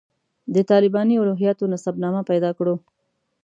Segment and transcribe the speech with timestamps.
[0.53, 2.75] د طالباني الهیاتو نسب نامه پیدا کړو.